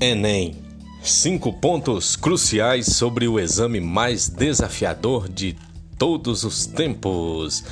[0.00, 0.54] Enem.
[1.02, 5.56] Cinco pontos cruciais sobre o exame mais desafiador de
[5.98, 7.64] todos os tempos.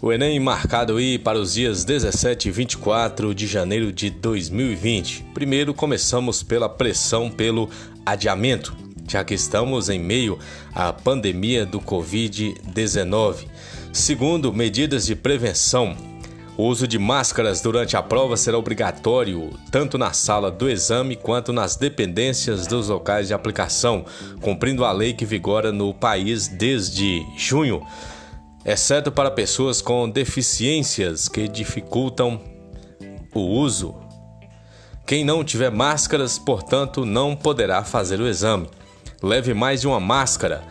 [0.00, 5.24] O Enem marcado aí para os dias 17 e 24 de janeiro de 2020.
[5.32, 7.70] Primeiro, começamos pela pressão pelo
[8.04, 8.76] adiamento,
[9.08, 10.38] já que estamos em meio
[10.74, 13.46] à pandemia do Covid-19.
[13.92, 15.96] Segundo, medidas de prevenção
[16.56, 21.52] o uso de máscaras durante a prova será obrigatório tanto na sala do exame quanto
[21.52, 24.04] nas dependências dos locais de aplicação,
[24.40, 27.82] cumprindo a lei que vigora no país desde junho,
[28.64, 32.40] exceto para pessoas com deficiências que dificultam
[33.34, 33.94] o uso.
[35.06, 38.68] Quem não tiver máscaras, portanto, não poderá fazer o exame.
[39.22, 40.62] Leve mais de uma máscara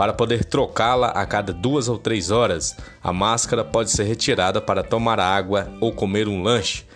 [0.00, 4.82] para poder trocá-la a cada duas ou três horas, a máscara pode ser retirada para
[4.82, 6.86] tomar água ou comer um lanche.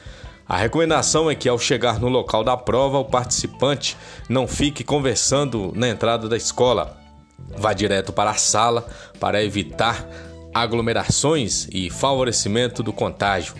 [0.48, 3.94] A recomendação é que, ao chegar no local da prova, o participante
[4.26, 6.96] não fique conversando na entrada da escola.
[7.58, 8.86] Vá direto para a sala
[9.20, 10.08] para evitar
[10.54, 13.54] aglomerações e favorecimento do contágio.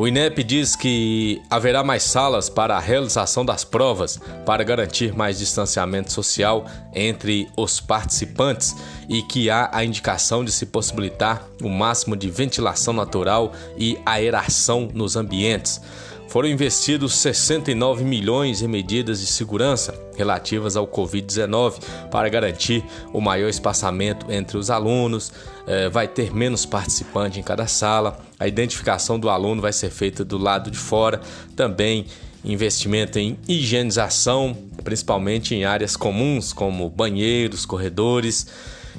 [0.00, 5.38] O INEP diz que haverá mais salas para a realização das provas para garantir mais
[5.38, 8.74] distanciamento social entre os participantes
[9.10, 14.88] e que há a indicação de se possibilitar o máximo de ventilação natural e aeração
[14.94, 15.82] nos ambientes
[16.30, 23.48] foram investidos 69 milhões em medidas de segurança relativas ao Covid-19 para garantir o maior
[23.48, 25.32] espaçamento entre os alunos,
[25.66, 30.24] eh, vai ter menos participante em cada sala, a identificação do aluno vai ser feita
[30.24, 31.20] do lado de fora,
[31.56, 32.06] também
[32.44, 38.46] investimento em higienização, principalmente em áreas comuns como banheiros, corredores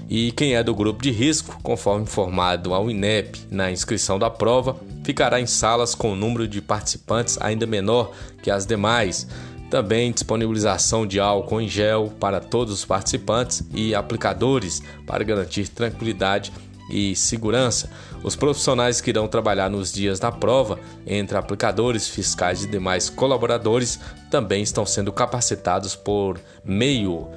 [0.09, 4.75] e quem é do grupo de risco, conforme informado ao INEP na inscrição da prova,
[5.03, 9.27] ficará em salas com o número de participantes ainda menor que as demais.
[9.69, 16.51] Também disponibilização de álcool em gel para todos os participantes e aplicadores para garantir tranquilidade
[16.89, 17.89] e segurança.
[18.21, 20.77] Os profissionais que irão trabalhar nos dias da prova,
[21.07, 23.99] entre aplicadores, fiscais e demais colaboradores,
[24.29, 27.29] também estão sendo capacitados por meio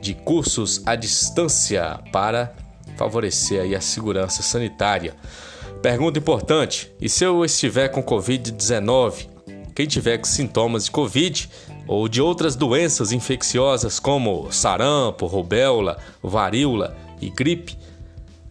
[0.00, 2.54] de cursos à distância para
[2.96, 5.14] favorecer a segurança sanitária.
[5.82, 9.28] Pergunta importante: e se eu estiver com Covid-19?
[9.74, 11.48] Quem tiver com sintomas de Covid
[11.86, 17.78] ou de outras doenças infecciosas como sarampo, rubéola, varíola e gripe,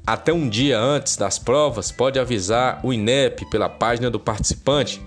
[0.08, 5.00] até um dia antes das provas pode avisar o INEP pela página do participante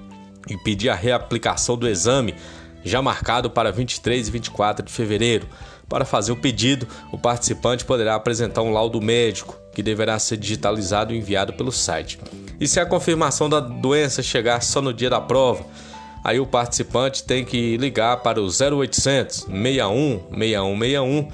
[0.49, 2.37] e pedir a reaplicação do exame
[2.85, 5.47] já marcado para 23 e 24 de fevereiro.
[5.89, 11.13] Para fazer o pedido, o participante poderá apresentar um laudo médico, que deverá ser digitalizado
[11.13, 12.19] e enviado pelo site.
[12.59, 15.65] E se a confirmação da doença chegar só no dia da prova,
[16.25, 21.29] aí o participante tem que ligar para o 0800 61 6161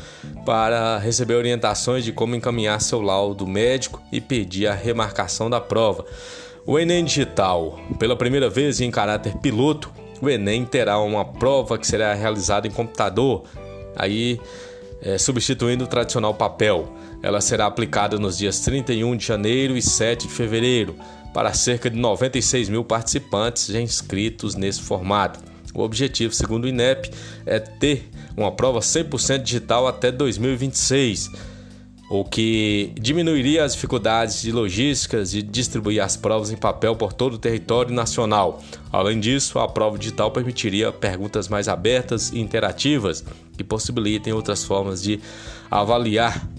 [0.44, 6.04] para receber orientações de como encaminhar seu laudo médico e pedir a remarcação da prova.
[6.66, 11.86] O Enem Digital, pela primeira vez em caráter piloto, o Enem terá uma prova que
[11.86, 13.44] será realizada em computador,
[13.96, 14.40] aí
[15.00, 16.92] é, substituindo o tradicional papel.
[17.22, 20.94] Ela será aplicada nos dias 31 de janeiro e 7 de fevereiro
[21.32, 25.40] para cerca de 96 mil participantes já inscritos nesse formato.
[25.74, 27.10] O objetivo, segundo o INEP,
[27.44, 31.30] é ter uma prova 100% digital até 2026
[32.08, 37.34] o que diminuiria as dificuldades de logísticas e distribuir as provas em papel por todo
[37.34, 38.62] o território nacional.
[38.90, 43.24] Além disso, a prova digital permitiria perguntas mais abertas e interativas
[43.56, 45.20] que possibilitem outras formas de
[45.70, 46.57] avaliar.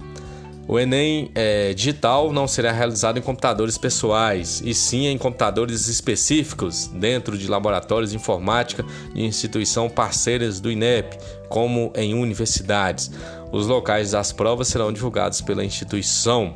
[0.70, 6.86] O Enem é, digital não será realizado em computadores pessoais, e sim em computadores específicos
[6.86, 11.18] dentro de laboratórios de informática de instituição parceiras do INEP,
[11.50, 13.10] como em universidades.
[13.52, 16.56] Os locais das provas serão divulgados pela instituição.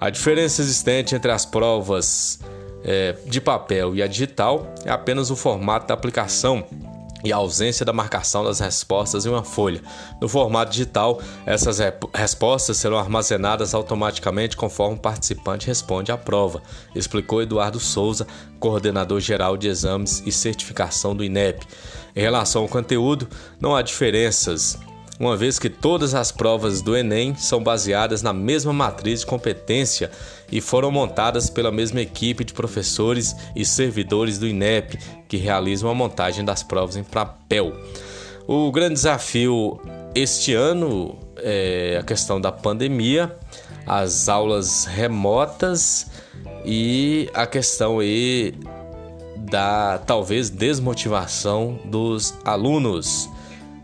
[0.00, 2.40] A diferença existente entre as provas
[2.82, 6.66] é, de papel e a digital é apenas o formato da aplicação
[7.24, 9.82] e a ausência da marcação das respostas em uma folha.
[10.20, 11.78] No formato digital, essas
[12.14, 16.62] respostas serão armazenadas automaticamente conforme o participante responde à prova,
[16.94, 18.26] explicou Eduardo Souza,
[18.58, 21.66] coordenador geral de exames e certificação do INEP.
[22.14, 23.28] Em relação ao conteúdo,
[23.60, 24.78] não há diferenças
[25.20, 30.10] uma vez que todas as provas do Enem são baseadas na mesma matriz de competência
[30.50, 35.94] e foram montadas pela mesma equipe de professores e servidores do INEP, que realizam a
[35.94, 37.74] montagem das provas em papel.
[38.48, 39.78] O grande desafio
[40.14, 43.36] este ano é a questão da pandemia,
[43.86, 46.06] as aulas remotas
[46.64, 48.54] e a questão aí
[49.36, 53.28] da talvez desmotivação dos alunos.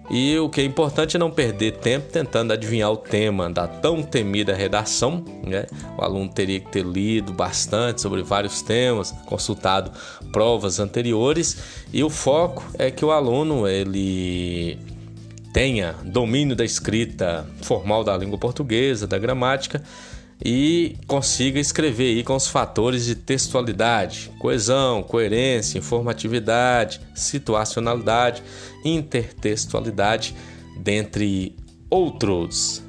[0.09, 4.03] E o que é importante é não perder tempo tentando adivinhar o tema da tão
[4.03, 5.25] temida redação.
[5.43, 5.67] Né?
[5.99, 9.91] O aluno teria que ter lido bastante sobre vários temas, consultado
[10.33, 14.79] provas anteriores e o foco é que o aluno ele
[15.53, 19.83] tenha domínio da escrita formal da língua portuguesa, da gramática
[20.45, 28.43] e consiga escrever aí com os fatores de textualidade, coesão, coerência, informatividade, situacionalidade,
[28.85, 30.35] intertextualidade,
[30.79, 31.57] dentre
[31.91, 32.83] outros.